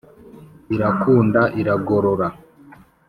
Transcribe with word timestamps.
irakunda 0.75 1.41
iragorora 1.61 2.27